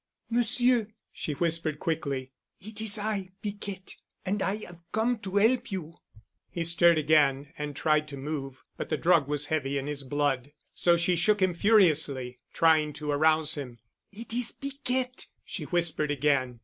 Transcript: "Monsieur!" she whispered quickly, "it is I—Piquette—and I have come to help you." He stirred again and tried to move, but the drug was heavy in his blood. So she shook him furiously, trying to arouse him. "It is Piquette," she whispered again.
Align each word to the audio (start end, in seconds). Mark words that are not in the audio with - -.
"Monsieur!" 0.31 0.87
she 1.11 1.33
whispered 1.33 1.79
quickly, 1.79 2.31
"it 2.59 2.81
is 2.81 2.97
I—Piquette—and 2.97 4.41
I 4.41 4.55
have 4.65 4.81
come 4.91 5.19
to 5.19 5.35
help 5.35 5.71
you." 5.71 5.97
He 6.49 6.63
stirred 6.63 6.97
again 6.97 7.53
and 7.55 7.75
tried 7.75 8.07
to 8.07 8.17
move, 8.17 8.63
but 8.77 8.89
the 8.89 8.97
drug 8.97 9.27
was 9.27 9.45
heavy 9.53 9.77
in 9.77 9.85
his 9.85 10.01
blood. 10.01 10.53
So 10.73 10.97
she 10.97 11.15
shook 11.15 11.39
him 11.39 11.53
furiously, 11.53 12.39
trying 12.51 12.93
to 12.93 13.11
arouse 13.11 13.53
him. 13.53 13.77
"It 14.11 14.33
is 14.33 14.51
Piquette," 14.51 15.27
she 15.45 15.65
whispered 15.65 16.09
again. 16.09 16.59